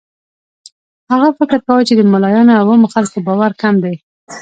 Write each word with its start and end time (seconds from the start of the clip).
هغه 1.11 1.29
فکر 1.39 1.57
کاوه 1.65 1.83
چې 1.87 1.93
د 1.97 2.01
ملایانو 2.13 2.57
او 2.59 2.65
عامو 2.71 2.91
خلکو 2.93 3.17
باور 3.27 3.51
کم 3.61 3.75
دی. 3.83 3.95